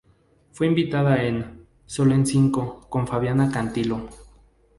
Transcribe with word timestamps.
Fue 0.51 0.65
invitada 0.65 1.21
en 1.23 1.67
"Sol 1.85 2.11
en 2.11 2.25
cinco" 2.25 2.87
con 2.89 3.05
Fabiana 3.05 3.51
Cantilo. 3.51 4.09